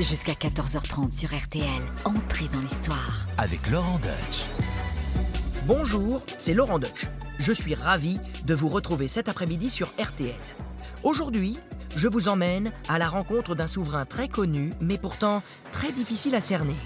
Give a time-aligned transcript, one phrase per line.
[0.00, 1.66] Jusqu'à 14h30 sur RTL.
[2.04, 3.26] Entrez dans l'histoire.
[3.36, 4.44] Avec Laurent Deutsch.
[5.66, 7.06] Bonjour, c'est Laurent Deutsch.
[7.38, 10.34] Je suis ravi de vous retrouver cet après-midi sur RTL.
[11.02, 11.58] Aujourd'hui,
[11.94, 15.42] je vous emmène à la rencontre d'un souverain très connu, mais pourtant
[15.72, 16.76] très difficile à cerner.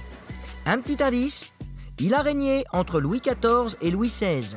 [0.67, 1.53] Un petit indice
[1.99, 4.57] il a régné entre Louis XIV et Louis XVI.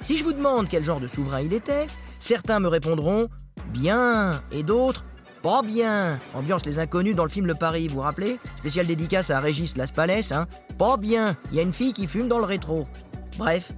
[0.00, 1.88] Si je vous demande quel genre de souverain il était,
[2.20, 3.28] certains me répondront
[3.72, 5.04] bien et d'autres
[5.42, 6.18] pas bien.
[6.34, 9.76] Ambiance les inconnus dans le film Le Paris, vous vous rappelez Spécial dédicace à Régis
[9.76, 10.46] Laspalès, hein
[10.78, 11.36] Pas bien.
[11.50, 12.86] Il y a une fille qui fume dans le rétro.
[13.38, 13.72] Bref,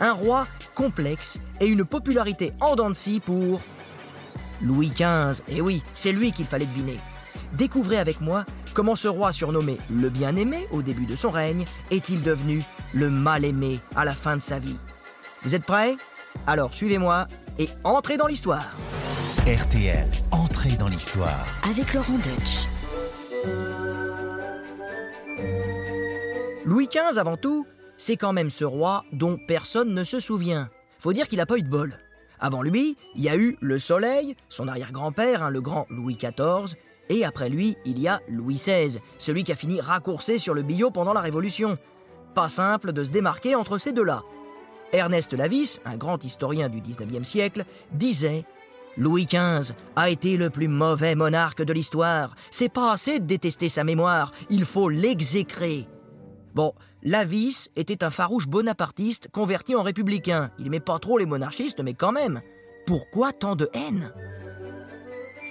[0.00, 3.60] un roi complexe et une popularité en dents de pour
[4.60, 5.42] Louis XV.
[5.48, 6.98] Et oui, c'est lui qu'il fallait deviner.
[7.52, 8.44] Découvrez avec moi
[8.74, 13.80] comment ce roi surnommé le bien-aimé au début de son règne est-il devenu le mal-aimé
[13.96, 14.76] à la fin de sa vie.
[15.42, 15.96] Vous êtes prêts?
[16.46, 17.26] Alors suivez-moi
[17.58, 18.70] et entrez dans l'histoire.
[19.46, 20.06] RTL,
[20.66, 21.46] dans l'histoire.
[21.70, 22.66] Avec Laurent Deutsch.
[26.64, 27.64] Louis XV avant tout,
[27.96, 30.68] c'est quand même ce roi dont personne ne se souvient.
[30.98, 31.98] Faut dire qu'il n'a pas eu de bol.
[32.40, 36.76] Avant lui, il y a eu le Soleil, son arrière-grand-père, hein, le grand Louis XIV,
[37.08, 40.62] et après lui, il y a Louis XVI, celui qui a fini raccourcé sur le
[40.62, 41.78] billot pendant la Révolution.
[42.34, 44.24] Pas simple de se démarquer entre ces deux-là.
[44.92, 48.44] Ernest Lavis, un grand historien du 19e siècle, disait
[48.98, 52.34] Louis XV a été le plus mauvais monarque de l'histoire.
[52.50, 55.86] C'est pas assez de détester sa mémoire, il faut l'exécrer.
[56.54, 56.72] Bon,
[57.04, 60.50] Lavis était un farouche bonapartiste converti en républicain.
[60.58, 62.40] Il aimait pas trop les monarchistes, mais quand même.
[62.86, 64.12] Pourquoi tant de haine?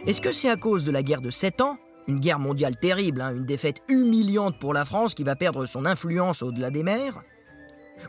[0.06, 1.78] Est-ce que c'est à cause de la guerre de Sept Ans?
[2.10, 5.86] Une guerre mondiale terrible, hein, une défaite humiliante pour la France qui va perdre son
[5.86, 7.22] influence au-delà des mers?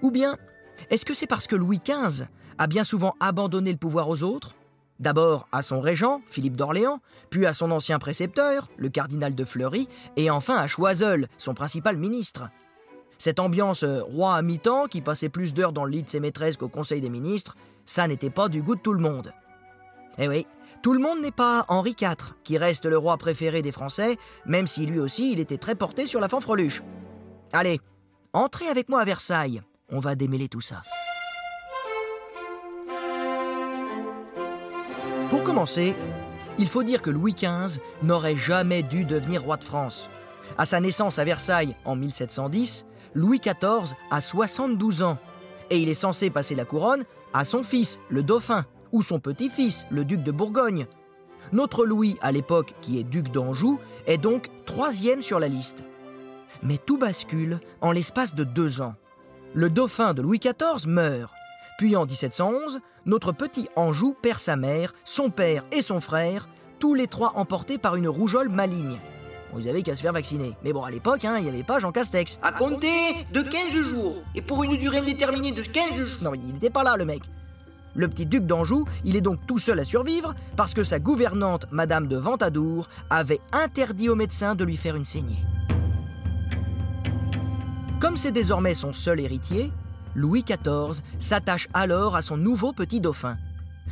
[0.02, 0.36] Ou bien,
[0.90, 2.26] est-ce que c'est parce que Louis XV
[2.58, 4.57] a bien souvent abandonné le pouvoir aux autres?
[5.00, 9.88] D'abord à son régent, Philippe d'Orléans, puis à son ancien précepteur, le cardinal de Fleury,
[10.16, 12.48] et enfin à Choiseul, son principal ministre.
[13.18, 16.20] Cette ambiance euh, roi à mi-temps, qui passait plus d'heures dans le lit de ses
[16.20, 19.32] maîtresses qu'au Conseil des ministres, ça n'était pas du goût de tout le monde.
[20.18, 20.46] Eh oui,
[20.82, 24.66] tout le monde n'est pas Henri IV, qui reste le roi préféré des Français, même
[24.66, 26.82] si lui aussi il était très porté sur la fanfreluche.
[27.52, 27.80] Allez,
[28.32, 30.82] entrez avec moi à Versailles, on va démêler tout ça.
[35.48, 35.96] Commencer,
[36.58, 40.10] il faut dire que Louis XV n'aurait jamais dû devenir roi de France.
[40.58, 45.16] À sa naissance à Versailles en 1710, Louis XIV a 72 ans
[45.70, 49.86] et il est censé passer la couronne à son fils, le dauphin, ou son petit-fils,
[49.90, 50.86] le duc de Bourgogne.
[51.52, 55.82] Notre Louis, à l'époque, qui est duc d'Anjou, est donc troisième sur la liste.
[56.62, 58.96] Mais tout bascule en l'espace de deux ans.
[59.54, 61.32] Le dauphin de Louis XIV meurt.
[61.78, 66.46] Puis en 1711, notre petit Anjou perd sa mère, son père et son frère,
[66.78, 68.98] tous les trois emportés par une rougeole maligne.
[69.54, 70.52] Vous avez qu'à se faire vacciner.
[70.62, 72.38] Mais bon, à l'époque, hein, il n'y avait pas Jean Castex.
[72.42, 74.16] À compter de 15 jours.
[74.34, 76.18] Et pour une durée indéterminée de 15 jours.
[76.20, 77.22] Non, il n'était pas là, le mec.
[77.94, 81.64] Le petit duc d'Anjou, il est donc tout seul à survivre parce que sa gouvernante,
[81.70, 85.42] Madame de Ventadour, avait interdit aux médecins de lui faire une saignée.
[88.00, 89.72] Comme c'est désormais son seul héritier,
[90.14, 93.36] Louis XIV s'attache alors à son nouveau petit dauphin.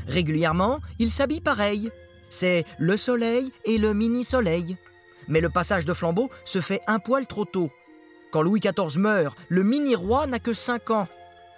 [0.08, 1.90] Régulièrement, il s'habille pareil.
[2.30, 4.76] C'est le soleil et le mini-soleil.
[5.28, 7.70] Mais le passage de flambeau se fait un poil trop tôt.
[8.32, 11.08] Quand Louis XIV meurt, le mini-roi n'a que 5 ans.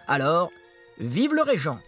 [0.06, 0.50] Alors,
[0.98, 1.78] vive le régent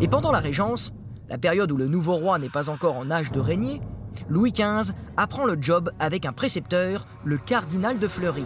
[0.00, 0.92] Et pendant la régence,
[1.28, 3.80] la période où le nouveau roi n'est pas encore en âge de régner,
[4.28, 8.44] Louis XV apprend le job avec un précepteur, le cardinal de Fleury.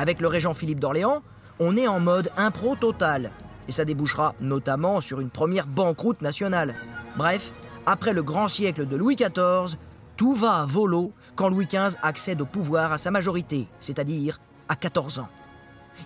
[0.00, 1.22] Avec le régent Philippe d'Orléans,
[1.58, 3.32] on est en mode impro total.
[3.68, 6.74] Et ça débouchera notamment sur une première banqueroute nationale.
[7.18, 7.52] Bref,
[7.84, 9.76] après le grand siècle de Louis XIV,
[10.16, 14.40] tout va à volo quand Louis XV accède au pouvoir à sa majorité, c'est-à-dire
[14.70, 15.28] à 14 ans.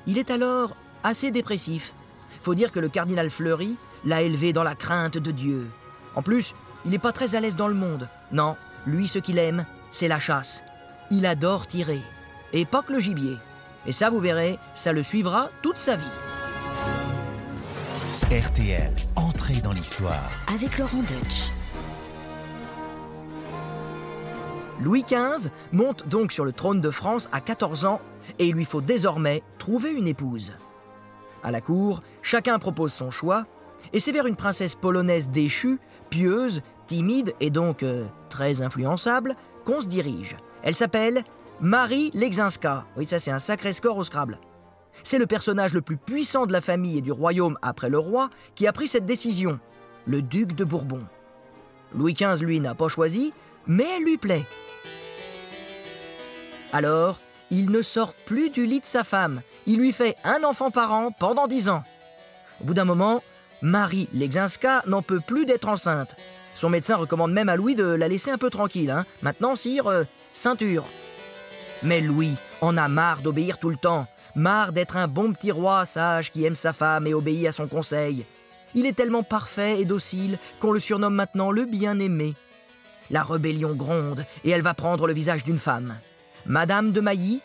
[0.09, 0.75] Il est alors
[1.05, 1.95] assez dépressif.
[2.43, 5.69] Faut dire que le cardinal Fleury l'a élevé dans la crainte de Dieu.
[6.17, 6.53] En plus,
[6.85, 8.09] il n'est pas très à l'aise dans le monde.
[8.33, 8.57] Non,
[8.89, 10.65] lui, ce qu'il aime, c'est la chasse.
[11.13, 12.03] Il adore tirer.
[12.53, 13.37] Et pas que le gibier.
[13.87, 16.05] Et ça, vous verrez, ça le suivra toute sa vie.
[18.31, 20.31] RTL, entrez dans l'histoire.
[20.53, 21.53] Avec Laurent Deutsch.
[24.81, 28.01] Louis XV monte donc sur le trône de France à 14 ans
[28.39, 30.53] et il lui faut désormais trouver une épouse.
[31.43, 33.47] À la cour, chacun propose son choix
[33.93, 35.79] et c'est vers une princesse polonaise déchue,
[36.11, 40.37] pieuse, timide et donc euh, très influençable qu'on se dirige.
[40.63, 41.23] Elle s'appelle
[41.61, 42.85] Marie Lexinska.
[42.97, 44.39] Oui, ça c'est un sacré score au Scrabble.
[45.03, 48.31] C'est le personnage le plus puissant de la famille et du royaume après le roi
[48.55, 49.59] qui a pris cette décision,
[50.07, 51.05] le duc de Bourbon.
[51.95, 53.33] Louis XV, lui, n'a pas choisi,
[53.67, 54.45] mais elle lui plaît.
[56.73, 57.19] Alors,
[57.51, 59.43] il ne sort plus du lit de sa femme.
[59.67, 61.85] Il lui fait un enfant par an pendant dix ans.
[62.61, 63.23] Au bout d'un moment,
[63.63, 66.17] Marie Legzinska n'en peut plus d'être enceinte.
[66.55, 68.91] Son médecin recommande même à Louis de la laisser un peu tranquille.
[68.91, 69.07] hein.
[69.23, 70.85] Maintenant, sire, euh, ceinture.
[71.85, 75.85] Mais Louis en a marre d'obéir tout le temps, marre d'être un bon petit roi
[75.85, 78.25] sage qui aime sa femme et obéit à son conseil.
[78.75, 82.35] Il est tellement parfait et docile qu'on le surnomme maintenant le bien-aimé.
[83.11, 85.99] La rébellion gronde et elle va prendre le visage d'une femme.
[86.47, 87.43] Madame de Mailly,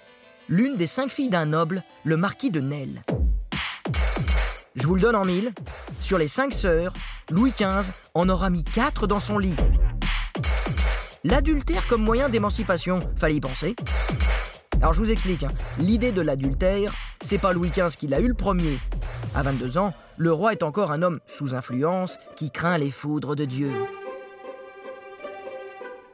[0.47, 3.03] l'une des cinq filles d'un noble, le marquis de Nesle.
[4.75, 5.51] Je vous le donne en mille.
[5.99, 6.93] Sur les cinq sœurs,
[7.29, 9.55] Louis XV en aura mis quatre dans son lit.
[11.25, 13.75] L'adultère comme moyen d'émancipation, fallait y penser.
[14.81, 15.51] Alors je vous explique, hein.
[15.77, 18.79] l'idée de l'adultère, c'est pas Louis XV qui l'a eu le premier.
[19.35, 23.35] À 22 ans, le roi est encore un homme sous influence qui craint les foudres
[23.35, 23.71] de Dieu.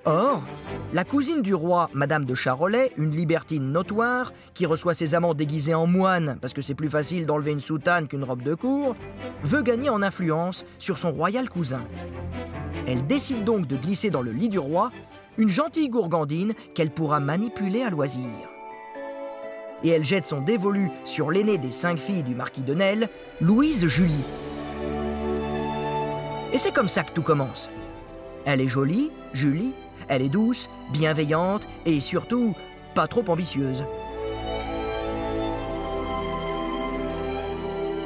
[0.06, 0.42] Or,
[0.94, 5.76] la cousine du roi, Madame de Charolais, une libertine notoire, qui reçoit ses amants déguisés
[5.76, 8.96] en moines parce que c'est plus facile d'enlever une soutane qu'une robe de cour,
[9.44, 11.84] veut gagner en influence sur son royal cousin.
[12.88, 14.92] Elle décide donc de glisser dans le lit du roi
[15.38, 18.30] une gentille gourgandine qu'elle pourra manipuler à loisir.
[19.86, 23.08] Et elle jette son dévolu sur l'aînée des cinq filles du marquis de Nesle,
[23.40, 24.26] Louise Julie.
[26.52, 27.70] Et c'est comme ça que tout commence.
[28.46, 29.74] Elle est jolie, Julie,
[30.08, 32.56] elle est douce, bienveillante et surtout
[32.96, 33.84] pas trop ambitieuse.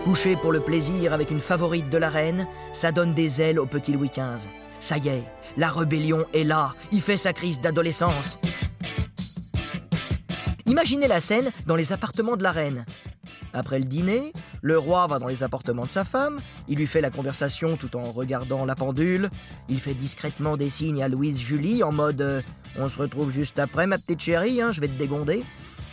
[0.04, 3.66] Coucher pour le plaisir avec une favorite de la reine, ça donne des ailes au
[3.66, 4.50] petit Louis XV.
[4.82, 5.24] Ça y est,
[5.56, 8.38] la rébellion est là, il fait sa crise d'adolescence.
[10.70, 12.86] Imaginez la scène dans les appartements de la reine.
[13.54, 14.32] Après le dîner,
[14.62, 17.98] le roi va dans les appartements de sa femme, il lui fait la conversation tout
[17.98, 19.32] en regardant la pendule,
[19.68, 22.42] il fait discrètement des signes à Louise Julie en mode euh,
[22.78, 25.44] On se retrouve juste après ma petite chérie, hein, je vais te dégonder.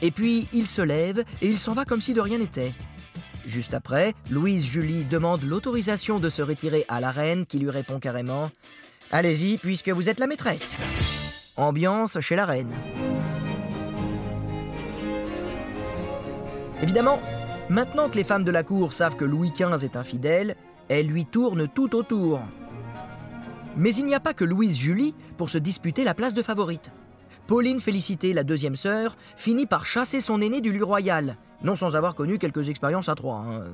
[0.02, 2.75] Et puis il se lève et il s'en va comme si de rien n'était.
[3.46, 7.99] Juste après, Louise Julie demande l'autorisation de se retirer à la reine qui lui répond
[7.99, 8.50] carrément
[9.11, 10.75] Allez-y, puisque vous êtes la maîtresse.
[11.56, 12.75] Ambiance chez la reine.
[16.82, 17.20] Évidemment,
[17.70, 20.56] maintenant que les femmes de la cour savent que Louis XV est infidèle,
[20.88, 22.40] elles lui tournent tout autour.
[23.76, 26.90] Mais il n'y a pas que Louise Julie pour se disputer la place de favorite.
[27.46, 31.94] Pauline Félicité, la deuxième sœur, finit par chasser son aîné du lit royal, non sans
[31.94, 33.38] avoir connu quelques expériences à trois.
[33.38, 33.64] hein.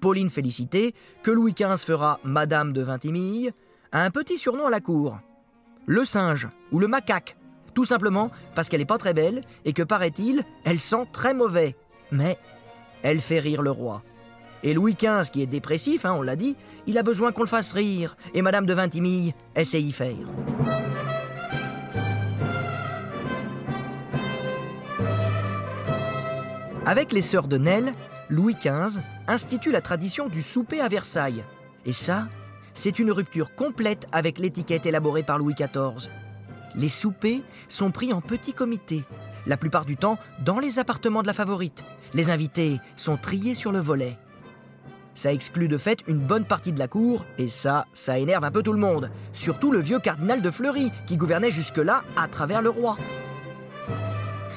[0.00, 3.52] Pauline Félicité, que Louis XV fera Madame de Vintimille,
[3.90, 5.18] a un petit surnom à la cour.
[5.86, 7.36] Le singe ou le macaque.
[7.72, 11.76] Tout simplement parce qu'elle n'est pas très belle et que, paraît-il, elle sent très mauvais.
[12.14, 12.38] Mais
[13.02, 14.02] elle fait rire le roi.
[14.62, 16.56] Et Louis XV, qui est dépressif, hein, on l'a dit,
[16.86, 18.16] il a besoin qu'on le fasse rire.
[18.34, 20.14] Et Madame de Vintimille essaie y faire.
[26.86, 27.92] Avec les sœurs de Nesle,
[28.30, 31.42] Louis XV institue la tradition du souper à Versailles.
[31.84, 32.28] Et ça,
[32.74, 36.08] c'est une rupture complète avec l'étiquette élaborée par Louis XIV.
[36.76, 39.04] Les soupers sont pris en petits comités,
[39.46, 41.84] la plupart du temps dans les appartements de la favorite.
[42.14, 44.16] Les invités sont triés sur le volet.
[45.16, 48.50] Ça exclut de fait une bonne partie de la cour, et ça, ça énerve un
[48.50, 49.10] peu tout le monde.
[49.32, 52.96] Surtout le vieux cardinal de Fleury, qui gouvernait jusque-là à travers le roi.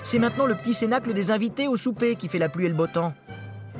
[0.03, 2.75] C'est maintenant le petit cénacle des invités au souper qui fait la pluie et le
[2.75, 3.13] beau temps.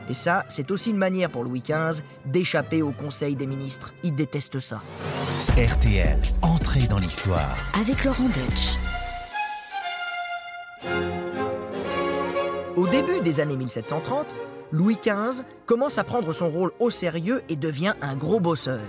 [0.10, 3.93] Et ça, c'est aussi une manière pour Louis XV d'échapper au Conseil des ministres.
[4.03, 4.81] Il déteste ça.
[5.57, 7.57] RTL, entrée dans l'histoire.
[7.79, 8.77] Avec Laurent Deutsch.
[12.77, 14.36] Au début des années 1730,
[14.72, 18.81] Louis XV commence à prendre son rôle au sérieux et devient un gros bosseur.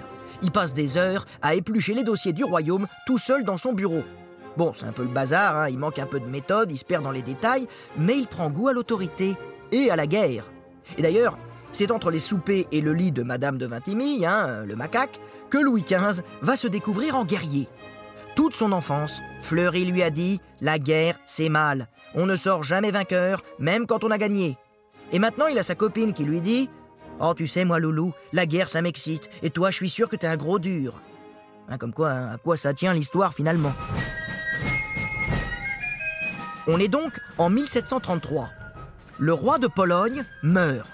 [0.42, 4.02] Il passe des heures à éplucher les dossiers du royaume tout seul dans son bureau.
[4.58, 6.84] Bon, c'est un peu le bazar, hein, il manque un peu de méthode, il se
[6.84, 7.66] perd dans les détails,
[7.96, 9.36] mais il prend goût à l'autorité
[9.72, 10.44] et à la guerre.
[10.98, 11.38] Et d'ailleurs,
[11.72, 15.18] c'est entre les soupers et le lit de Madame de Vintimille, hein, le macaque,
[15.48, 17.68] que Louis XV va se découvrir en guerrier.
[18.38, 21.88] Toute son enfance, Fleury lui a dit La guerre, c'est mal.
[22.14, 24.56] On ne sort jamais vainqueur, même quand on a gagné.
[25.10, 26.70] Et maintenant, il a sa copine qui lui dit
[27.18, 30.14] Oh, tu sais, moi, Loulou, la guerre, ça m'excite, et toi, je suis sûr que
[30.14, 31.02] t'es un gros dur.
[31.68, 33.72] Hein, comme quoi, hein, à quoi ça tient l'histoire finalement
[36.68, 38.50] On est donc en 1733.
[39.18, 40.88] Le roi de Pologne meurt.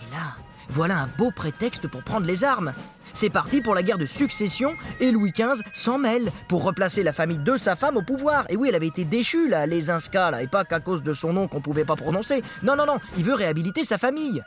[0.00, 0.36] Et là,
[0.70, 2.72] voilà un beau prétexte pour prendre les armes.
[3.20, 7.12] C'est parti pour la guerre de succession et Louis XV s'en mêle pour replacer la
[7.12, 8.44] famille de sa femme au pouvoir.
[8.48, 11.12] Et oui, elle avait été déchue, là, les Inska, là, et pas qu'à cause de
[11.12, 12.44] son nom qu'on pouvait pas prononcer.
[12.62, 14.40] Non, non, non, il veut réhabiliter sa famille.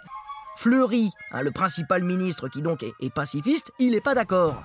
[0.56, 4.64] Fleury, hein, le principal ministre qui donc est pacifiste, il n'est pas d'accord.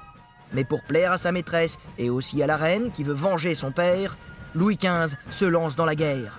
[0.53, 3.73] Mais pour plaire à sa maîtresse et aussi à la reine qui veut venger son
[3.73, 4.17] père,
[4.55, 6.39] Louis XV se lance dans la guerre.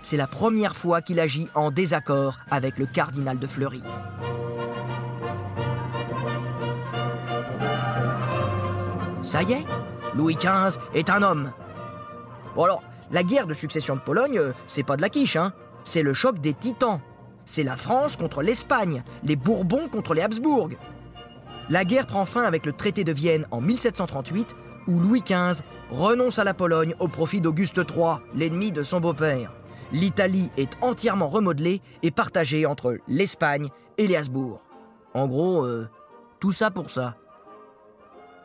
[0.00, 3.82] C'est la première fois qu'il agit en désaccord avec le cardinal de Fleury.
[9.32, 9.64] Ça y est,
[10.14, 11.52] Louis XV est un homme.
[12.54, 15.54] Bon alors, la guerre de succession de Pologne, euh, c'est pas de la quiche, hein.
[15.84, 17.00] C'est le choc des titans.
[17.46, 20.68] C'est la France contre l'Espagne, les Bourbons contre les Habsbourg.
[21.70, 24.54] La guerre prend fin avec le traité de Vienne en 1738,
[24.86, 29.50] où Louis XV renonce à la Pologne au profit d'Auguste III, l'ennemi de son beau-père.
[29.92, 34.60] L'Italie est entièrement remodelée et partagée entre l'Espagne et les Habsbourg.
[35.14, 35.88] En gros, euh,
[36.38, 37.14] tout ça pour ça.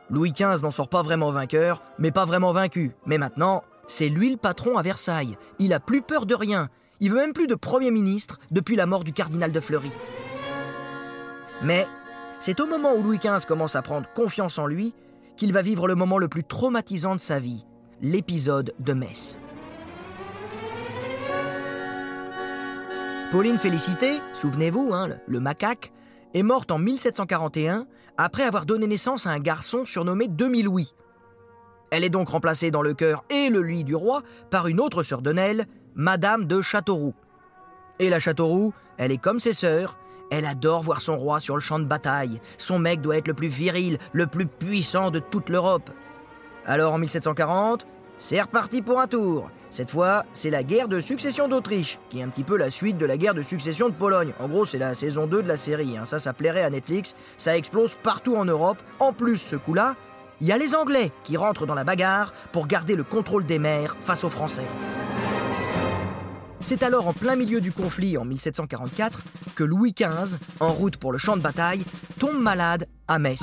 [0.09, 2.91] Louis XV n'en sort pas vraiment vainqueur, mais pas vraiment vaincu.
[3.05, 5.37] Mais maintenant, c'est lui le patron à Versailles.
[5.59, 6.69] Il a plus peur de rien.
[6.99, 9.91] Il veut même plus de Premier ministre depuis la mort du cardinal de Fleury.
[11.61, 11.87] Mais
[12.39, 14.93] c'est au moment où Louis XV commence à prendre confiance en lui
[15.35, 17.65] qu'il va vivre le moment le plus traumatisant de sa vie,
[18.01, 19.37] l'épisode de Metz.
[23.31, 25.91] Pauline Félicité, souvenez-vous, hein, le macaque,
[26.33, 27.85] est morte en 1741
[28.17, 30.93] après avoir donné naissance à un garçon surnommé Demi-Louis.
[31.91, 35.03] Elle est donc remplacée dans le cœur et le lit du roi par une autre
[35.03, 37.13] sœur de Nel, Madame de Châteauroux.
[37.99, 39.97] Et la Châteauroux, elle est comme ses sœurs,
[40.29, 42.41] elle adore voir son roi sur le champ de bataille.
[42.57, 45.89] Son mec doit être le plus viril, le plus puissant de toute l'Europe.
[46.65, 49.49] Alors en 1740, c'est reparti pour un tour.
[49.69, 52.97] Cette fois, c'est la guerre de succession d'Autriche, qui est un petit peu la suite
[52.97, 54.33] de la guerre de succession de Pologne.
[54.39, 55.97] En gros, c'est la saison 2 de la série.
[55.97, 56.05] Hein.
[56.05, 57.15] Ça, ça plairait à Netflix.
[57.37, 58.77] Ça explose partout en Europe.
[58.99, 59.95] En plus, ce coup-là,
[60.39, 63.59] il y a les Anglais qui rentrent dans la bagarre pour garder le contrôle des
[63.59, 64.65] mers face aux Français.
[66.61, 69.21] C'est alors en plein milieu du conflit en 1744
[69.55, 71.83] que Louis XV, en route pour le champ de bataille,
[72.19, 73.41] tombe malade à Metz.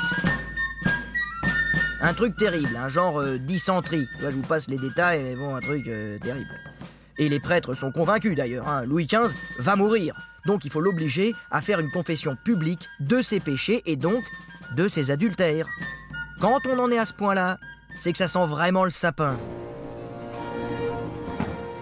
[2.06, 4.06] Un truc terrible, un genre euh, dysenterie.
[4.20, 6.50] je vous passe les détails, mais bon, un truc euh, terrible.
[7.16, 8.84] Et les prêtres sont convaincus d'ailleurs, hein.
[8.84, 10.14] Louis XV va mourir.
[10.44, 14.22] Donc il faut l'obliger à faire une confession publique de ses péchés et donc
[14.76, 15.66] de ses adultères.
[16.42, 17.56] Quand on en est à ce point-là,
[17.96, 19.38] c'est que ça sent vraiment le sapin.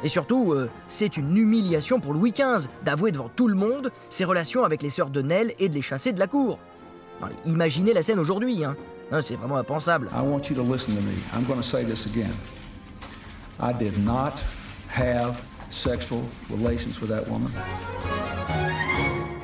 [0.05, 4.25] Et surtout, euh, c'est une humiliation pour Louis XV d'avouer devant tout le monde ses
[4.25, 6.61] relations avec les sœurs de Nel et de les chasser de la cour.
[7.45, 8.77] imaginez la scène aujourd'hui, hein.
[9.21, 10.09] C'est vraiment impensable.
[10.13, 11.13] I want you to listen to me.
[11.35, 12.33] I'm going to say this again.
[13.61, 14.43] I did not
[14.89, 15.41] have
[15.71, 17.51] sexual relations with that woman.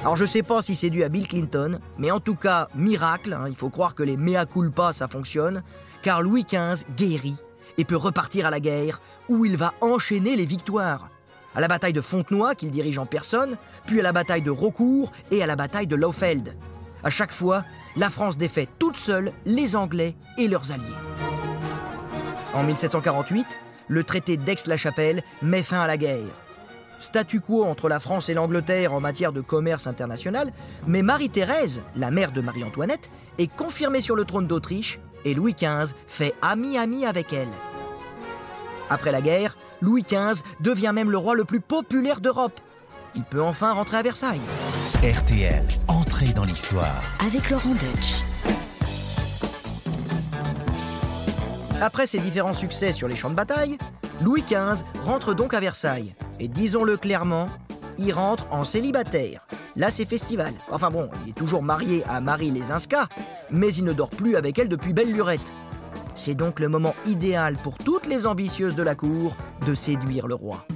[0.03, 3.33] Alors je sais pas si c'est dû à Bill Clinton, mais en tout cas, miracle,
[3.33, 5.63] hein, il faut croire que les mea culpa ça fonctionne,
[6.03, 7.37] car Louis XV guérit
[7.77, 11.11] et peut repartir à la guerre, où il va enchaîner les victoires.
[11.55, 13.57] À la bataille de Fontenoy, qu'il dirige en personne,
[13.87, 16.55] puis à la bataille de Rocourt et à la bataille de Laufeld.
[17.03, 17.65] À chaque fois,
[17.97, 20.85] la France défait toute seule les Anglais et leurs alliés.
[22.55, 23.47] En 1748,
[23.89, 26.25] le traité d'Aix-la-Chapelle met fin à la guerre.
[27.01, 30.53] Statu quo entre la France et l'Angleterre en matière de commerce international,
[30.87, 35.95] mais Marie-Thérèse, la mère de Marie-Antoinette, est confirmée sur le trône d'Autriche et Louis XV
[36.07, 37.49] fait ami-ami avec elle.
[38.91, 42.61] Après la guerre, Louis XV devient même le roi le plus populaire d'Europe.
[43.15, 44.41] Il peut enfin rentrer à Versailles.
[45.03, 45.63] RTL,
[46.27, 47.01] dans l'histoire.
[47.25, 48.25] Avec Laurent Deutsch.
[51.81, 53.79] Après ses différents succès sur les champs de bataille,
[54.21, 56.17] Louis XV rentre donc à Versailles.
[56.41, 57.49] Et disons-le clairement,
[57.99, 59.47] il rentre en célibataire.
[59.77, 60.55] Là, c'est festival.
[60.73, 63.09] Enfin bon, il est toujours marié à Marie Lesinska,
[63.53, 65.53] mais il ne dort plus avec elle depuis belle lurette.
[66.17, 70.35] C'est donc le moment idéal pour toutes les ambitieuses de la cour de séduire le
[70.35, 70.67] roi.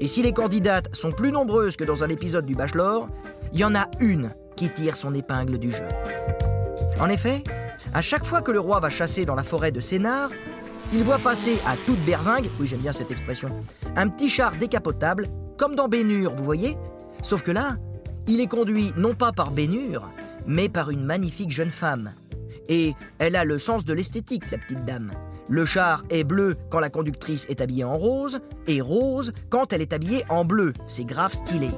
[0.00, 3.08] Et si les candidates sont plus nombreuses que dans un épisode du Bachelor,
[3.52, 5.84] il y en a une qui tire son épingle du jeu.
[6.98, 7.44] En effet,
[7.92, 10.30] à chaque fois que le roi va chasser dans la forêt de Sénart,
[10.92, 13.50] il voit passer à toute berzingue, oui j'aime bien cette expression,
[13.94, 15.28] un petit char décapotable,
[15.58, 16.76] comme dans Bénure, vous voyez
[17.22, 17.76] Sauf que là,
[18.26, 20.08] il est conduit non pas par Bénure,
[20.46, 22.12] mais par une magnifique jeune femme.
[22.68, 25.12] Et elle a le sens de l'esthétique, la petite dame.
[25.50, 28.38] Le char est bleu quand la conductrice est habillée en rose,
[28.68, 30.72] et rose quand elle est habillée en bleu.
[30.86, 31.70] C'est grave stylé.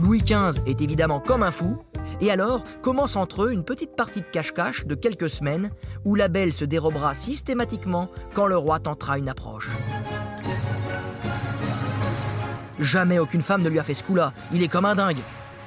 [0.00, 1.78] Louis XV est évidemment comme un fou,
[2.22, 5.68] et alors commence entre eux une petite partie de cache-cache de quelques semaines
[6.06, 9.68] où la belle se dérobera systématiquement quand le roi tentera une approche.
[12.80, 15.20] Jamais aucune femme ne lui a fait ce coup-là, il est comme un dingue.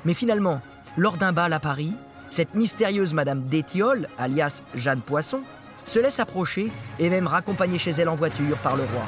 [0.03, 0.61] Mais finalement,
[0.97, 1.93] lors d'un bal à Paris,
[2.29, 5.43] cette mystérieuse Madame d'Étiole, alias Jeanne Poisson,
[5.85, 9.03] se laisse approcher et même raccompagner chez elle en voiture par le roi.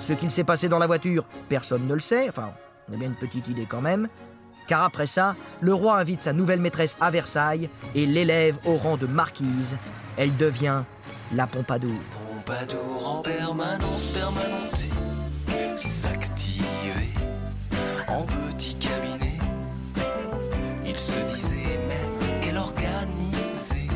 [0.00, 2.50] Ce qu'il s'est passé dans la voiture, personne ne le sait, enfin,
[2.88, 4.08] on a bien une petite idée quand même.
[4.66, 8.96] Car après ça, le roi invite sa nouvelle maîtresse à Versailles et l'élève au rang
[8.96, 9.76] de marquise.
[10.16, 10.82] Elle devient
[11.32, 11.98] la Pompadour.
[12.28, 14.88] Pompadour en permanence, permanenté,
[15.76, 16.29] s'activer
[18.10, 19.36] en petit cabinet.
[20.84, 23.88] Il se disait même qu'elle organisait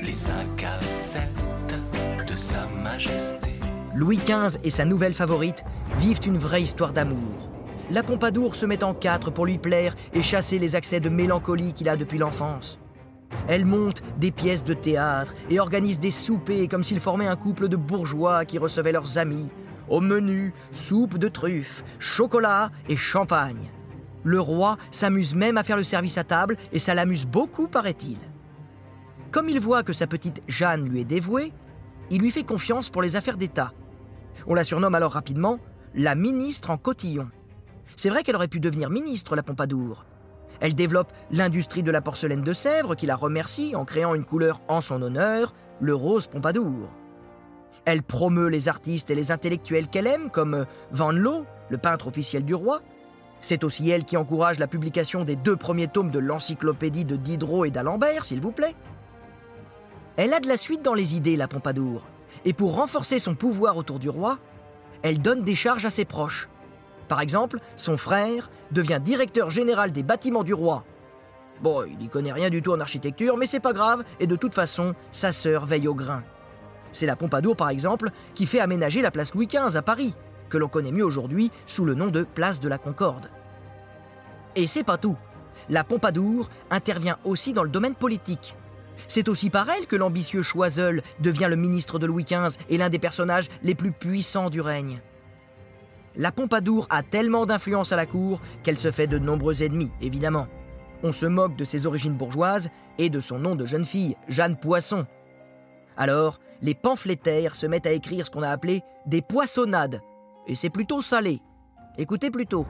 [0.00, 1.22] les 5 à 7
[2.28, 3.50] de sa majesté.
[3.94, 5.64] Louis XV et sa nouvelle favorite
[5.98, 7.50] vivent une vraie histoire d'amour.
[7.90, 11.72] La Pompadour se met en quatre pour lui plaire et chasser les accès de mélancolie
[11.72, 12.78] qu'il a depuis l'enfance.
[13.48, 17.68] Elle monte des pièces de théâtre et organise des soupers comme s'ils formaient un couple
[17.68, 19.50] de bourgeois qui recevaient leurs amis.
[19.88, 23.70] Au menu, soupe de truffes, chocolat et champagne.
[24.22, 28.18] Le roi s'amuse même à faire le service à table et ça l'amuse beaucoup, paraît-il.
[29.30, 31.52] Comme il voit que sa petite Jeanne lui est dévouée,
[32.10, 33.72] il lui fait confiance pour les affaires d'État.
[34.46, 35.58] On la surnomme alors rapidement
[35.94, 37.28] la ministre en cotillon.
[37.96, 40.04] C'est vrai qu'elle aurait pu devenir ministre, la Pompadour.
[40.60, 44.60] Elle développe l'industrie de la porcelaine de Sèvres, qui la remercie en créant une couleur
[44.68, 46.88] en son honneur, le rose Pompadour.
[47.84, 52.44] Elle promeut les artistes et les intellectuels qu'elle aime, comme Van Loo, le peintre officiel
[52.44, 52.80] du roi.
[53.40, 57.66] C'est aussi elle qui encourage la publication des deux premiers tomes de l'encyclopédie de Diderot
[57.66, 58.74] et d'Alembert, s'il vous plaît.
[60.16, 62.02] Elle a de la suite dans les idées, la Pompadour.
[62.44, 64.38] Et pour renforcer son pouvoir autour du roi,
[65.02, 66.48] elle donne des charges à ses proches.
[67.08, 70.84] Par exemple, son frère devient directeur général des bâtiments du roi.
[71.60, 74.36] Bon, il n'y connaît rien du tout en architecture, mais c'est pas grave, et de
[74.36, 76.22] toute façon, sa sœur veille au grain.
[76.94, 80.14] C'est la Pompadour, par exemple, qui fait aménager la place Louis XV à Paris,
[80.48, 83.28] que l'on connaît mieux aujourd'hui sous le nom de place de la Concorde.
[84.54, 85.16] Et c'est pas tout.
[85.68, 88.54] La Pompadour intervient aussi dans le domaine politique.
[89.08, 92.90] C'est aussi par elle que l'ambitieux Choiseul devient le ministre de Louis XV et l'un
[92.90, 95.00] des personnages les plus puissants du règne.
[96.16, 100.46] La Pompadour a tellement d'influence à la cour qu'elle se fait de nombreux ennemis, évidemment.
[101.02, 104.56] On se moque de ses origines bourgeoises et de son nom de jeune fille, Jeanne
[104.56, 105.06] Poisson.
[105.96, 110.00] Alors, les pamphlétaires se mettent à écrire ce qu'on a appelé des poissonnades.
[110.46, 111.42] Et c'est plutôt salé.
[111.98, 112.66] Écoutez plutôt.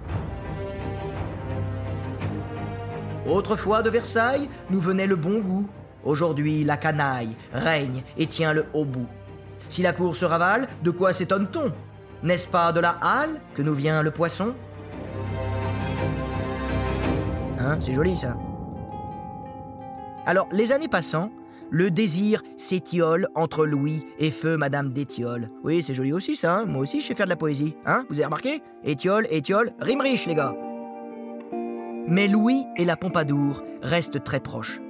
[3.25, 5.69] Autrefois de Versailles, nous venait le bon goût.
[6.03, 9.07] Aujourd'hui, la canaille règne et tient le haut bout.
[9.69, 11.73] Si la cour se ravale, de quoi s'étonne-t-on?
[12.25, 14.57] N'est-ce pas de la halle que nous vient le poisson?
[17.61, 18.37] Hein, c'est joli ça.
[20.27, 21.31] Alors, les années passant,
[21.71, 25.51] le désir s'étiole entre Louis et feu Madame d'Étiole.
[25.63, 27.77] Oui, c'est joli aussi ça, hein moi aussi je sais faire de la poésie.
[27.87, 28.63] Hein Vous avez remarqué?
[28.85, 30.57] Étiole, Étiole, rime riche les gars.
[32.07, 34.81] Mais Louis et la Pompadour restent très proches.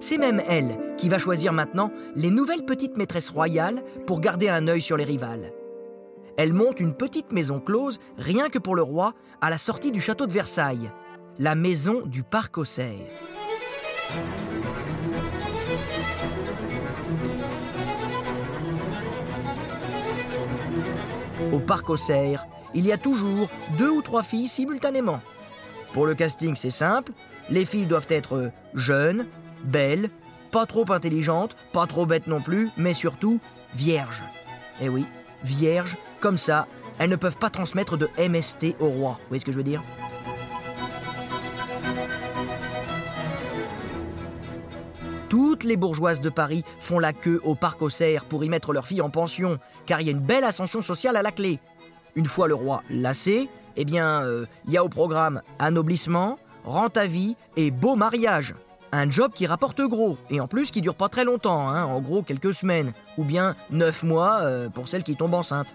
[0.00, 4.68] C'est même elle qui va choisir maintenant les nouvelles petites maîtresses royales pour garder un
[4.68, 5.52] œil sur les rivales.
[6.36, 10.00] Elle monte une petite maison close, rien que pour le roi, à la sortie du
[10.00, 10.90] château de Versailles,
[11.38, 13.06] la maison du parc aux cerfs.
[21.54, 25.20] Au parc aux cerfs, il y a toujours deux ou trois filles simultanément.
[25.92, 27.12] Pour le casting, c'est simple.
[27.48, 29.28] Les filles doivent être jeunes,
[29.62, 30.10] belles,
[30.50, 33.38] pas trop intelligentes, pas trop bêtes non plus, mais surtout
[33.76, 34.24] vierges.
[34.80, 35.06] Eh oui,
[35.44, 36.66] vierges, comme ça,
[36.98, 39.12] elles ne peuvent pas transmettre de MST au roi.
[39.20, 39.84] Vous voyez ce que je veux dire?
[45.34, 48.72] Toutes les bourgeoises de Paris font la queue au parc aux cerfs pour y mettre
[48.72, 51.58] leur fille en pension, car il y a une belle ascension sociale à la clé.
[52.14, 56.96] Une fois le roi lassé, eh bien, euh, il y a au programme anoblissement, rente
[56.96, 58.54] à vie et beau mariage.
[58.92, 62.00] Un job qui rapporte gros, et en plus qui dure pas très longtemps, hein, en
[62.00, 65.74] gros quelques semaines, ou bien neuf mois euh, pour celle qui tombe enceinte.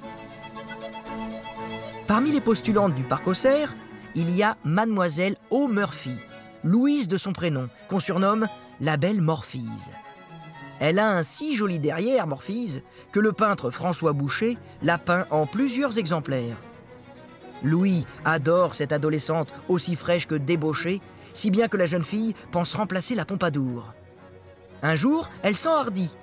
[2.07, 3.75] Parmi les postulantes du parc aux cerfs,
[4.15, 6.15] il y a Mademoiselle O'Murphy,
[6.63, 8.47] Louise de son prénom, qu'on surnomme
[8.81, 9.91] la belle Morphise.
[10.79, 15.45] Elle a un si joli derrière, Morphise, que le peintre François Boucher l'a peint en
[15.45, 16.55] plusieurs exemplaires.
[17.63, 21.01] Louis adore cette adolescente aussi fraîche que débauchée,
[21.33, 23.93] si bien que la jeune fille pense remplacer la Pompadour.
[24.81, 26.15] Un jour, elle s'enhardit,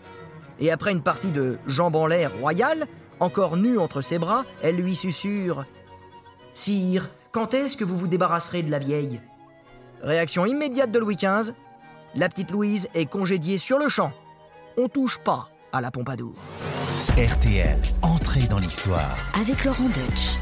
[0.59, 2.87] et après une partie de jambes en l'air royale,
[3.21, 5.67] encore nue entre ses bras, elle lui susurre
[6.55, 9.21] Sire, quand est-ce que vous vous débarrasserez de la vieille?
[10.03, 11.53] Réaction immédiate de Louis XV
[12.17, 14.13] la petite Louise est congédiée sur le champ.
[14.79, 16.35] On touche pas à la Pompadour.
[17.17, 19.17] RTL, entrée dans l'histoire.
[19.39, 20.39] Avec Laurent Deutsch.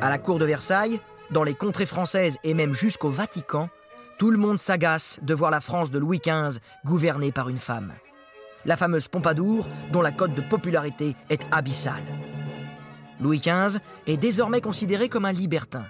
[0.00, 3.70] À la cour de Versailles, dans les contrées françaises et même jusqu'au Vatican,
[4.18, 7.92] tout le monde s'agace de voir la France de Louis XV gouvernée par une femme.
[8.64, 12.02] La fameuse Pompadour, dont la cote de popularité est abyssale.
[13.20, 15.84] Louis XV est désormais considéré comme un libertin.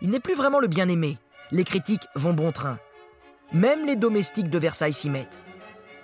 [0.00, 1.18] Il n'est plus vraiment le bien-aimé.
[1.50, 2.78] Les critiques vont bon train.
[3.52, 5.40] Même les domestiques de Versailles s'y mettent.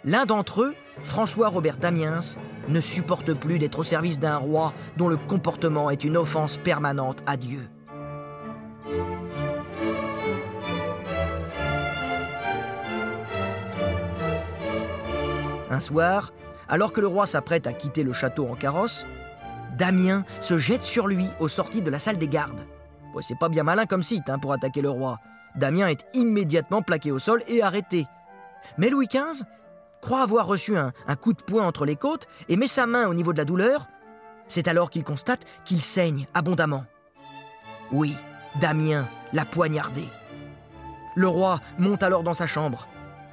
[0.05, 2.21] L'un d'entre eux, François Robert Damiens,
[2.69, 7.23] ne supporte plus d'être au service d'un roi dont le comportement est une offense permanente
[7.27, 7.69] à Dieu.
[15.71, 16.33] Un soir,
[16.69, 19.05] alors que le roi s'apprête à quitter le château en carrosse,
[19.77, 22.65] Damien se jette sur lui aux sorties de la salle des gardes.
[23.23, 25.21] C'est pas bien malin comme site hein, pour attaquer le roi.
[25.55, 28.07] Damien est immédiatement plaqué au sol et arrêté.
[28.77, 29.43] Mais Louis XV
[30.03, 33.15] croit avoir reçu un coup de poing entre les côtes et met sa main au
[33.15, 33.89] niveau de la douleur.
[34.49, 36.85] C'est alors qu'il constate qu'il saigne abondamment.
[37.91, 38.15] Oui,
[38.61, 40.09] Damien l'a poignardé.
[41.15, 42.87] Le roi monte alors dans sa chambre.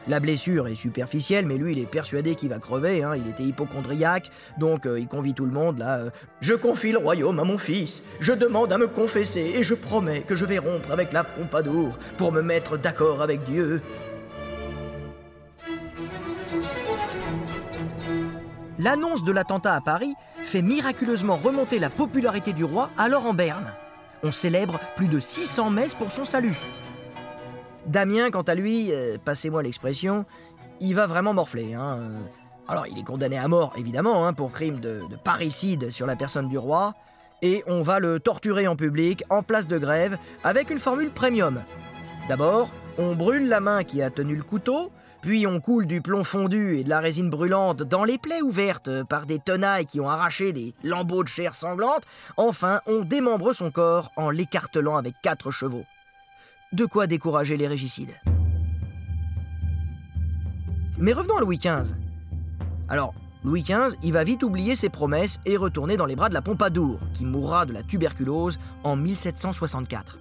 [0.08, 3.04] La blessure est superficielle, mais lui, il est persuadé qu'il va crever.
[3.04, 3.14] hein.
[3.16, 5.98] Il était hypochondriaque, donc euh, il convie tout le monde là.
[6.00, 6.10] euh,
[6.42, 8.04] je confie le royaume à mon fils.
[8.20, 11.98] Je demande à me confesser et je promets que je vais rompre avec la Pompadour
[12.18, 13.82] pour me mettre d'accord avec Dieu.
[18.80, 23.72] L'annonce de l'attentat à Paris fait miraculeusement remonter la popularité du roi alors en berne.
[24.24, 26.56] On célèbre plus de 600 messes pour son salut.
[27.86, 30.26] Damien, quant à lui, euh, passez-moi l'expression,
[30.80, 31.74] il va vraiment morfler.
[31.74, 32.20] hein, euh.
[32.68, 36.16] Alors, il est condamné à mort, évidemment, hein, pour crime de, de parricide sur la
[36.16, 36.94] personne du roi,
[37.42, 41.62] et on va le torturer en public, en place de grève, avec une formule premium.
[42.30, 44.92] D'abord, on brûle la main qui a tenu le couteau,
[45.22, 49.04] puis on coule du plomb fondu et de la résine brûlante dans les plaies ouvertes
[49.04, 52.04] par des tenailles qui ont arraché des lambeaux de chair sanglante.
[52.38, 55.86] Enfin, on démembre son corps en l'écartelant avec quatre chevaux.
[56.74, 58.16] De quoi décourager les régicides.
[60.98, 61.94] Mais revenons à Louis XV.
[62.90, 66.34] Alors, Louis XV, il va vite oublier ses promesses et retourner dans les bras de
[66.34, 70.18] la Pompadour, qui mourra de la tuberculose en 1764.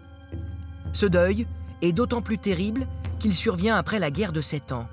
[0.92, 1.46] Ce deuil
[1.80, 2.86] est d'autant plus terrible
[3.18, 4.88] qu'il survient après la guerre de Sept Ans.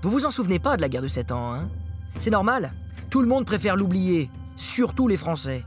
[0.00, 1.68] Vous vous en souvenez pas de la guerre de Sept Ans, hein?
[2.16, 2.72] C'est normal.
[3.10, 5.66] Tout le monde préfère l'oublier, surtout les Français.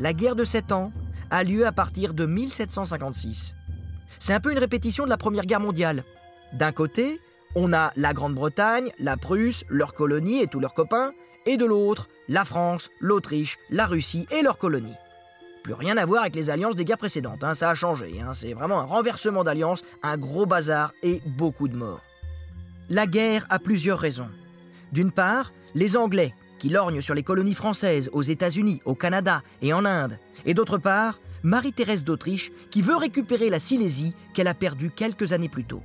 [0.00, 0.92] La guerre de Sept Ans
[1.30, 3.54] a lieu à partir de 1756.
[4.18, 6.04] C'est un peu une répétition de la Première Guerre mondiale.
[6.52, 7.20] D'un côté,
[7.54, 11.12] on a la Grande-Bretagne, la Prusse, leurs colonies et tous leurs copains,
[11.46, 14.94] et de l'autre, la France, l'Autriche, la Russie et leurs colonies.
[15.62, 18.34] Plus rien à voir avec les alliances des guerres précédentes, hein, ça a changé, hein,
[18.34, 22.02] c'est vraiment un renversement d'alliances, un gros bazar et beaucoup de morts.
[22.90, 24.28] La guerre a plusieurs raisons.
[24.92, 29.72] D'une part, les Anglais, qui lorgnent sur les colonies françaises aux États-Unis, au Canada et
[29.72, 34.90] en Inde, et d'autre part, Marie-Thérèse d'Autriche, qui veut récupérer la Silésie qu'elle a perdue
[34.90, 35.82] quelques années plus tôt.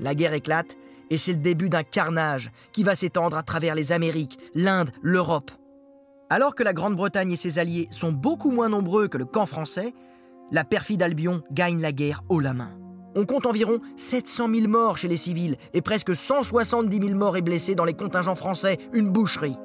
[0.00, 0.76] La guerre éclate
[1.10, 5.50] et c'est le début d'un carnage qui va s'étendre à travers les Amériques, l'Inde, l'Europe.
[6.30, 9.94] Alors que la Grande-Bretagne et ses alliés sont beaucoup moins nombreux que le camp français,
[10.50, 12.72] la perfide Albion gagne la guerre haut la main.
[13.16, 17.42] On compte environ 700 000 morts chez les civils et presque 170 000 morts et
[17.42, 19.56] blessés dans les contingents français, une boucherie.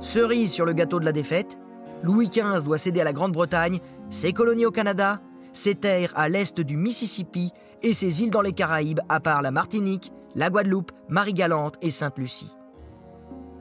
[0.00, 1.58] Cerise sur le gâteau de la défaite,
[2.02, 5.20] Louis XV doit céder à la Grande-Bretagne ses colonies au Canada,
[5.52, 9.50] ses terres à l'est du Mississippi et ses îles dans les Caraïbes, à part la
[9.50, 12.52] Martinique, la Guadeloupe, Marie-Galante et Sainte-Lucie.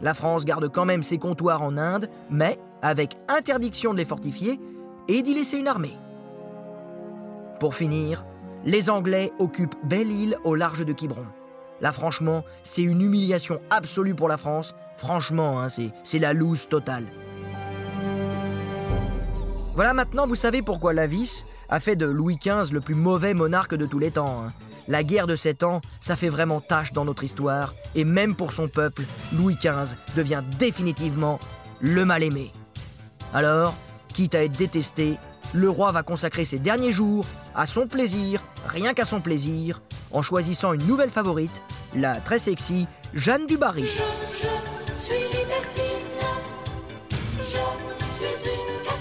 [0.02, 4.60] La France garde quand même ses comptoirs en Inde, mais avec interdiction de les fortifier
[5.08, 5.98] et d'y laisser une armée.
[7.60, 8.26] Pour finir,
[8.64, 11.26] les Anglais occupent Belle-Île au large de Quiberon.
[11.82, 14.76] Là, franchement, c'est une humiliation absolue pour la France.
[14.98, 17.06] Franchement, hein, c'est, la loose totale.
[19.80, 23.76] Voilà, maintenant vous savez pourquoi Lavis a fait de Louis XV le plus mauvais monarque
[23.76, 24.44] de tous les temps.
[24.44, 24.52] hein.
[24.90, 28.52] La guerre de sept ans, ça fait vraiment tâche dans notre histoire, et même pour
[28.52, 31.40] son peuple, Louis XV devient définitivement
[31.80, 32.52] le mal-aimé.
[33.34, 33.74] Alors,
[34.14, 35.16] quitte à être détesté,
[35.54, 37.24] le roi va consacrer ses derniers jours
[37.56, 39.80] à son plaisir, rien qu'à son plaisir,
[40.12, 41.62] en choisissant une nouvelle favorite,
[41.96, 43.90] la très sexy Jeanne du Barry.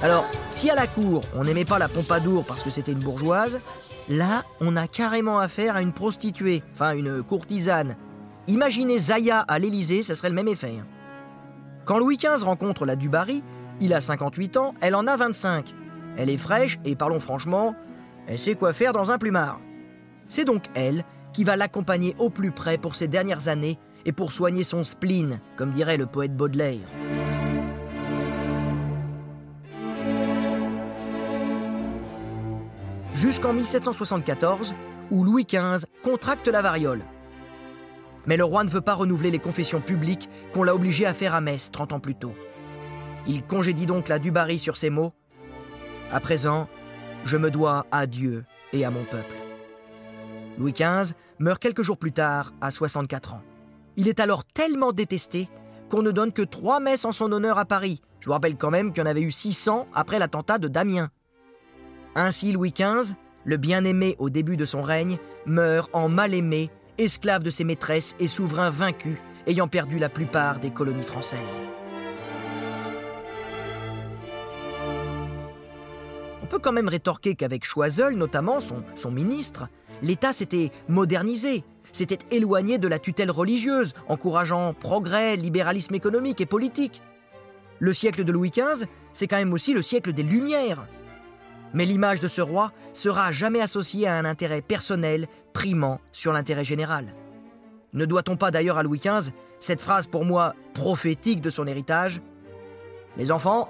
[0.01, 0.25] Alors,
[0.59, 3.61] si à la cour, on n'aimait pas la Pompadour parce que c'était une bourgeoise,
[4.09, 7.97] là, on a carrément affaire à une prostituée, enfin une courtisane.
[8.49, 10.75] Imaginez Zaya à l'Élysée, ça serait le même effet.
[10.81, 10.87] hein.
[11.85, 13.45] Quand Louis XV rencontre la Dubarry,
[13.81, 15.73] il a 58 ans, elle en a 25.
[16.17, 17.77] Elle est fraîche et parlons franchement,
[18.27, 19.61] elle sait quoi faire dans un plumard.
[20.29, 24.33] C'est donc elle qui va l'accompagner au plus près pour ses dernières années et pour
[24.33, 26.81] soigner son spleen, comme dirait le poète Baudelaire.
[33.19, 34.75] Jusqu'en 1774,
[35.11, 37.03] où Louis XV contracte la variole.
[38.27, 41.35] Mais le roi ne veut pas renouveler les confessions publiques qu'on l'a obligé à faire
[41.35, 42.35] à Metz 30 ans plus tôt.
[43.27, 45.13] Il congédie donc la Dubarry sur ces mots
[46.13, 46.69] À présent,
[47.25, 49.35] je me dois à Dieu et à mon peuple.
[50.57, 53.43] Louis XV meurt quelques jours plus tard, à 64 ans.
[53.97, 55.49] Il est alors tellement détesté
[55.91, 58.01] qu'on ne donne que trois messes en son honneur à Paris.
[58.21, 61.11] Je vous rappelle quand même qu'il y en avait eu 600 après l'attentat de Damien.
[62.15, 67.51] Ainsi, Louis XV, le bien-aimé au début de son règne, meurt en mal-aimé, esclave de
[67.51, 71.61] ses maîtresses et souverain vaincu, ayant perdu la plupart des colonies françaises.
[76.43, 79.69] On peut quand même rétorquer qu'avec Choiseul, notamment son, son ministre,
[80.03, 87.03] l'État s'était modernisé, s'était éloigné de la tutelle religieuse, encourageant progrès, libéralisme économique et politique.
[87.79, 90.87] Le siècle de Louis XV, c'est quand même aussi le siècle des Lumières.
[91.75, 96.65] Mais l'image de ce roi sera jamais associée à un intérêt personnel primant sur l'intérêt
[96.65, 97.15] général.
[97.93, 102.21] Ne doit-on pas d'ailleurs à Louis XV cette phrase pour moi prophétique de son héritage?
[103.17, 103.69] Les enfants,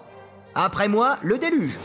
[0.54, 1.76] après moi, le déluge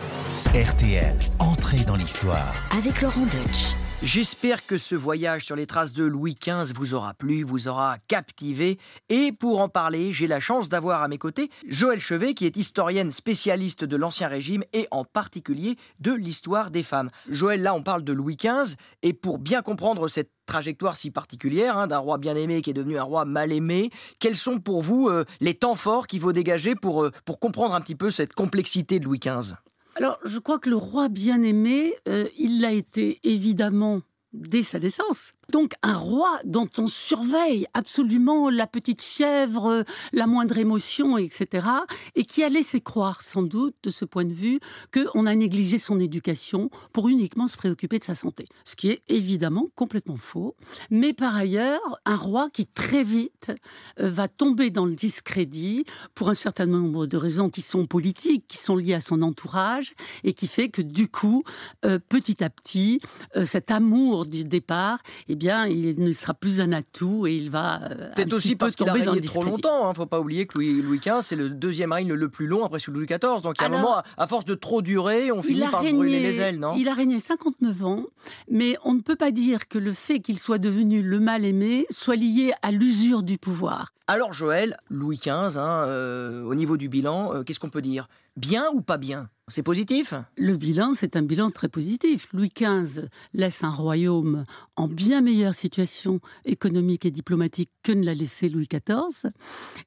[0.54, 2.54] RTL, entrée dans l'histoire.
[2.78, 3.76] Avec Laurent Deutsch.
[4.06, 8.00] J'espère que ce voyage sur les traces de Louis XV vous aura plu, vous aura
[8.10, 8.78] captivé.
[9.08, 12.58] Et pour en parler, j'ai la chance d'avoir à mes côtés Joël Chevet, qui est
[12.58, 17.12] historienne spécialiste de l'Ancien Régime et en particulier de l'histoire des femmes.
[17.30, 18.76] Joël, là, on parle de Louis XV.
[19.04, 22.74] Et pour bien comprendre cette trajectoire si particulière hein, d'un roi bien aimé qui est
[22.74, 23.90] devenu un roi mal aimé,
[24.20, 27.74] quels sont pour vous euh, les temps forts qu'il faut dégager pour, euh, pour comprendre
[27.74, 29.54] un petit peu cette complexité de Louis XV
[29.96, 34.02] alors, je crois que le roi bien-aimé, euh, il l'a été évidemment
[34.34, 35.34] dès sa naissance.
[35.54, 41.68] Donc un roi dont on surveille absolument la petite fièvre, la moindre émotion, etc.
[42.16, 44.60] Et qui a laissé croire sans doute de ce point de vue
[44.92, 48.48] qu'on a négligé son éducation pour uniquement se préoccuper de sa santé.
[48.66, 50.56] Ce qui est évidemment complètement faux.
[50.90, 53.52] Mais par ailleurs, un roi qui très vite
[54.00, 55.86] euh, va tomber dans le discrédit
[56.16, 59.94] pour un certain nombre de raisons qui sont politiques, qui sont liées à son entourage
[60.24, 61.44] et qui fait que du coup,
[61.86, 63.02] euh, petit à petit,
[63.36, 67.50] euh, cet amour du départ, eh bien, il ne sera plus un atout et il
[67.50, 67.82] va.
[67.84, 69.90] Euh, Peut-être aussi parce qu'il a régné trop longtemps.
[69.90, 69.94] Hein.
[69.94, 72.80] Faut pas oublier que Louis, Louis XV, c'est le deuxième règne le plus long après
[72.80, 73.42] celui de Louis XIV.
[73.42, 75.92] Donc, il y a un moment, à, force de trop durer, on finit par se
[75.92, 76.76] brûler les ailes, non?
[76.78, 78.06] Il a régné 59 ans,
[78.50, 82.16] mais on ne peut pas dire que le fait qu'il soit devenu le mal-aimé soit
[82.16, 83.94] lié à l'usure du pouvoir.
[84.08, 88.10] Alors, Joël, Louis XV, hein, euh, au niveau du bilan, euh, qu'est-ce qu'on peut dire?
[88.36, 89.30] Bien ou pas bien?
[89.48, 90.16] C'est positif?
[90.38, 92.28] Le bilan, c'est un bilan très positif.
[92.34, 98.16] Louis XV laisse un royaume en bien meilleure situation économique et diplomatique que ne l'a
[98.16, 99.32] laissé Louis XIV.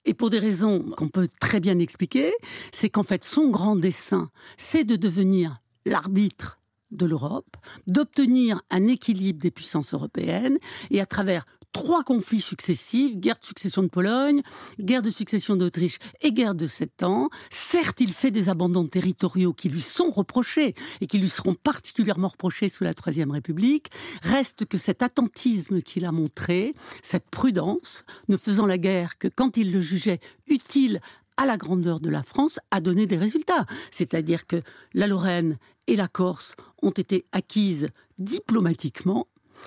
[0.05, 2.35] Et pour des raisons qu'on peut très bien expliquer,
[2.73, 6.61] c'est qu'en fait, son grand dessein, c'est de devenir l'arbitre
[6.93, 7.57] de l'Europe,
[7.89, 10.59] d'obtenir un équilibre des puissances européennes
[10.91, 14.41] et à travers trois conflits successifs, guerre de succession de Pologne,
[14.81, 17.29] guerre de succession d'Autriche et guerre de Sept Ans.
[17.51, 22.29] Certes, il fait des abandons territoriaux qui lui sont reprochés et qui lui seront particulièrement
[22.29, 23.91] reprochés sous la Troisième République.
[24.23, 29.59] Reste que cet attentisme qu'il a montré, cette prudence, ne faisant la guerre que quand
[29.59, 31.03] il le jugeait utile
[31.37, 33.67] à la grandeur de la France a donné des résultats.
[33.91, 34.63] C'est-à-dire que
[34.95, 35.59] la Lorraine
[35.89, 39.27] et la Corse ont été acquises diplomatiquement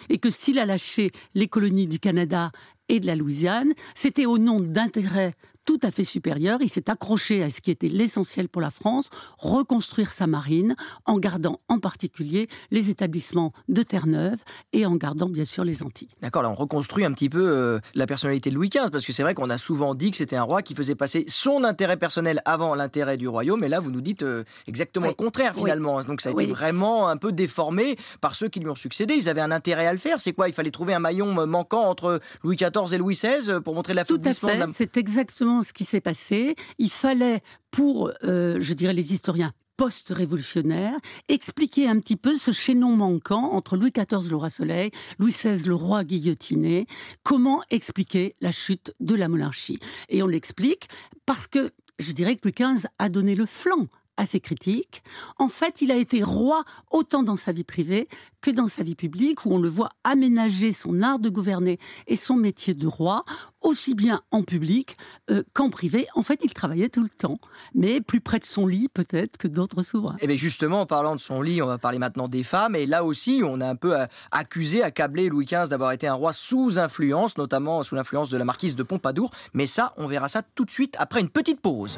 [0.10, 2.52] et que s'il a lâché les colonies du Canada
[2.88, 5.36] et de la Louisiane, c'était au nom d'intérêts
[5.70, 6.58] tout à fait supérieur.
[6.64, 11.20] Il s'est accroché à ce qui était l'essentiel pour la France, reconstruire sa marine, en
[11.20, 14.40] gardant en particulier les établissements de Terre-Neuve
[14.74, 16.10] et en gardant bien sûr les Antilles.
[16.24, 19.14] D'accord, là on reconstruit un petit peu euh, la personnalité de Louis XV, parce que
[19.14, 21.98] c'est vrai qu'on a souvent dit que c'était un roi qui faisait passer son intérêt
[21.98, 26.02] personnel avant l'intérêt du royaume, et là vous nous dites euh, exactement le contraire finalement.
[26.02, 29.14] Donc ça a été vraiment un peu déformé par ceux qui lui ont succédé.
[29.14, 30.20] Ils avaient un intérêt à le faire.
[30.20, 30.48] C'est quoi?
[30.48, 34.56] Il fallait trouver un maillon manquant entre Louis XIV et Louis XVI pour montrer l'affaiblissement
[34.56, 34.68] de la...
[34.74, 36.56] C'est exactement ce qui s'est passé.
[36.78, 37.42] Il fallait,
[37.72, 40.98] pour, euh, je dirais, les historiens post-révolutionnaires,
[41.30, 45.64] expliquer un petit peu ce chaînon manquant entre Louis XIV le roi soleil, Louis XVI
[45.64, 46.86] le roi guillotiné,
[47.24, 49.80] comment expliquer la chute de la monarchie?
[50.10, 50.90] Et on l'explique
[51.26, 53.88] parce que je dirais que Louis XV a donné le flanc
[54.20, 55.02] à ses critiques.
[55.38, 58.10] En fait, il a été roi autant dans sa vie privée
[58.42, 62.18] que dans sa vie publique, où on le voit aménager son art de gouverner et
[62.18, 63.24] son métier de roi,
[63.62, 64.98] aussi bien en public
[65.30, 66.08] euh, qu'en privé.
[66.16, 67.40] En fait, il travaillait tout le temps,
[67.74, 70.16] mais plus près de son lit peut-être que d'autres souverains.
[70.20, 72.76] Et eh bien justement, en parlant de son lit, on va parler maintenant des femmes.
[72.76, 76.14] Et là aussi, on a un peu euh, accusé, accablé Louis XV d'avoir été un
[76.14, 79.32] roi sous influence, notamment sous l'influence de la marquise de Pompadour.
[79.54, 81.98] Mais ça, on verra ça tout de suite après une petite pause.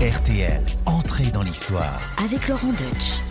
[0.00, 2.00] RTL, entrée dans l'histoire.
[2.24, 3.22] Avec Laurent Deutsch.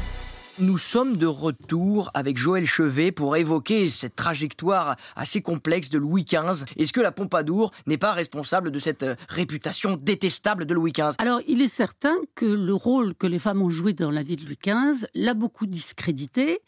[0.59, 6.23] Nous sommes de retour avec Joël Chevet pour évoquer cette trajectoire assez complexe de Louis
[6.23, 6.65] XV.
[6.77, 11.11] Est-ce que la Pompadour n'est pas responsable de cette euh, réputation détestable de Louis XV
[11.19, 14.35] Alors, il est certain que le rôle que les femmes ont joué dans la vie
[14.35, 16.59] de Louis XV l'a beaucoup discrédité,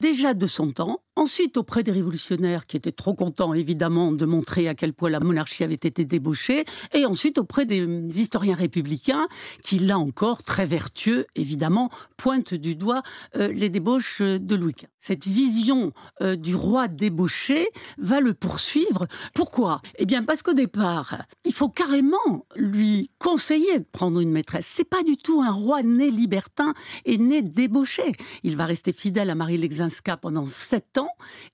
[0.00, 4.66] déjà de son temps, Ensuite, auprès des révolutionnaires qui étaient trop contents, évidemment, de montrer
[4.68, 9.28] à quel point la monarchie avait été débauchée, et ensuite auprès des historiens républicains
[9.62, 13.02] qui, là encore, très vertueux, évidemment, pointent du doigt
[13.36, 14.88] euh, les débauches de Louis XV.
[14.98, 19.06] Cette vision euh, du roi débauché va le poursuivre.
[19.34, 19.80] Pourquoi?
[19.98, 24.66] Eh bien, parce qu'au départ, il faut carrément lui conseiller de prendre une maîtresse.
[24.68, 26.74] C'est pas du tout un roi né libertin
[27.04, 28.14] et né débauché.
[28.42, 31.03] Il va rester fidèle à Marie Lexinska pendant sept ans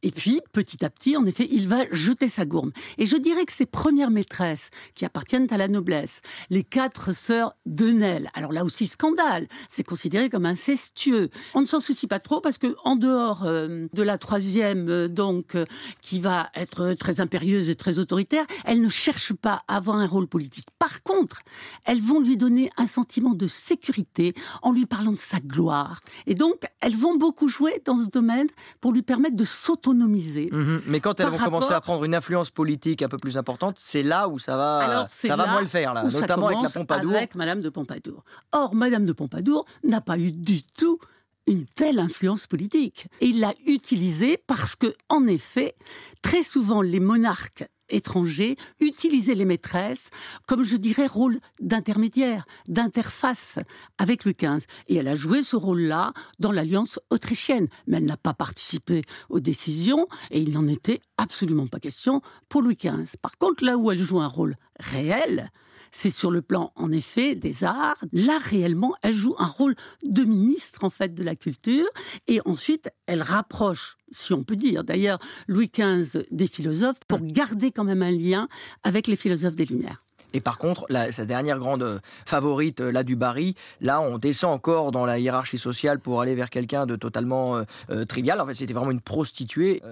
[0.03, 2.73] et puis, petit à petit, en effet, il va jeter sa gourme.
[2.99, 7.55] Et je dirais que ses premières maîtresses, qui appartiennent à la noblesse, les quatre sœurs
[7.67, 7.91] de
[8.35, 11.31] alors là aussi scandale, c'est considéré comme incestueux.
[11.55, 15.09] On ne s'en soucie pas trop parce que en dehors euh, de la troisième, euh,
[15.09, 15.65] donc, euh,
[16.01, 20.07] qui va être très impérieuse et très autoritaire, elle ne cherche pas à avoir un
[20.07, 20.67] rôle politique.
[20.79, 21.43] Par contre,
[21.87, 26.01] elles vont lui donner un sentiment de sécurité en lui parlant de sa gloire.
[26.27, 28.49] Et donc, elles vont beaucoup jouer dans ce domaine
[28.81, 30.49] pour lui permettre de s'autonomiser.
[30.53, 30.83] Mhm.
[30.87, 34.03] Mais quand elles vont commencer à prendre une influence politique un peu plus importante, c'est
[34.03, 37.15] là où ça va, ça va moins le faire, là, notamment avec la Pompadour.
[37.15, 38.25] Avec Madame de Pompadour.
[38.53, 40.99] Or, Madame de Pompadour n'a pas eu du tout
[41.47, 43.09] une telle influence politique.
[43.21, 45.75] Et il l'a utilisée parce que, en effet,
[46.23, 50.11] très souvent, les monarques étrangers utilisaient les maîtresses
[50.47, 53.59] comme, je dirais, rôle d'intermédiaire, d'interface
[53.99, 54.67] avec Louis XV.
[54.89, 57.69] Et elle a joué ce rôle-là dans l'alliance autrichienne.
[57.87, 62.63] Mais elle n'a pas participé aux décisions et il n'en était absolument pas question pour
[62.63, 63.17] Louis XV.
[63.21, 65.51] Par contre, là où elle joue un rôle réel,
[65.91, 68.03] c'est sur le plan, en effet, des arts.
[68.13, 71.87] Là, réellement, elle joue un rôle de ministre, en fait, de la culture.
[72.27, 77.73] Et ensuite, elle rapproche, si on peut dire, d'ailleurs, Louis XV des philosophes pour garder
[77.73, 78.49] quand même un lien
[78.83, 80.03] avec les philosophes des Lumières.
[80.33, 84.53] Et par contre, sa dernière grande euh, favorite, euh, là du Barry, là on descend
[84.53, 88.41] encore dans la hiérarchie sociale pour aller vers quelqu'un de totalement euh, trivial.
[88.41, 89.83] En fait, c'était vraiment une prostituée.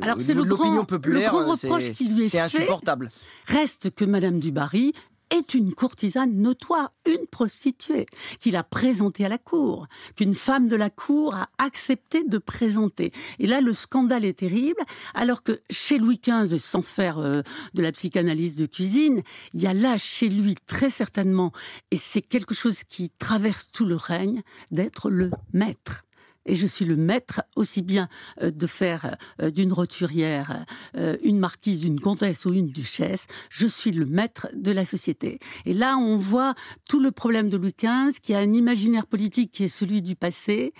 [0.00, 3.10] Alors c'est l'opinion populaire, le grand reproche qui lui est c'est insupportable.
[3.46, 4.92] Reste que Madame du Barry
[5.30, 8.06] est une courtisane notoire, une prostituée,
[8.40, 9.86] qu'il a présentée à la cour,
[10.16, 13.12] qu'une femme de la cour a accepté de présenter.
[13.38, 14.80] Et là, le scandale est terrible,
[15.14, 17.42] alors que chez Louis XV, sans faire euh,
[17.74, 19.22] de la psychanalyse de cuisine,
[19.54, 21.52] il y a là chez lui très certainement,
[21.90, 26.04] et c'est quelque chose qui traverse tout le règne, d'être le maître
[26.46, 28.08] et je suis le maître aussi bien
[28.42, 30.64] euh, de faire euh, d'une roturière
[30.96, 33.26] euh, une marquise, une comtesse ou une duchesse.
[33.50, 35.38] Je suis le maître de la société.
[35.66, 36.54] Et là, on voit
[36.88, 40.16] tout le problème de Louis XV, qui a un imaginaire politique qui est celui du
[40.16, 40.72] passé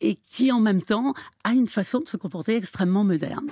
[0.00, 3.48] et qui en même temps a une façon de se comporter extrêmement moderne.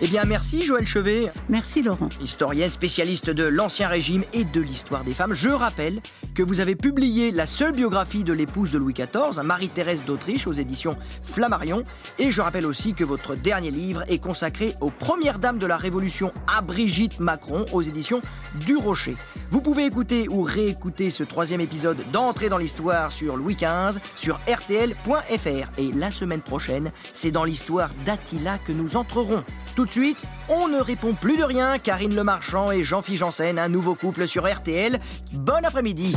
[0.00, 1.32] Eh bien, merci Joël Chevet.
[1.48, 2.08] Merci Laurent.
[2.22, 5.34] Historienne spécialiste de l'Ancien Régime et de l'histoire des femmes.
[5.34, 6.00] Je rappelle
[6.36, 10.52] que vous avez publié la seule biographie de l'épouse de Louis XIV, Marie-Thérèse d'Autriche, aux
[10.52, 11.82] éditions Flammarion.
[12.20, 15.76] Et je rappelle aussi que votre dernier livre est consacré aux premières dames de la
[15.76, 18.20] Révolution à Brigitte Macron, aux éditions
[18.66, 19.16] du Rocher.
[19.50, 24.38] Vous pouvez écouter ou réécouter ce troisième épisode d'Entrée dans l'histoire sur Louis XV sur
[24.46, 25.70] rtl.fr.
[25.76, 29.42] Et la semaine prochaine, c'est dans l'histoire d'Attila que nous entrerons.
[29.74, 31.78] Tout de suite, on ne répond plus de rien.
[31.78, 35.00] Karine Le Marchand et Jean-Philippe Janssen, un nouveau couple sur RTL.
[35.32, 36.14] Bon après-midi.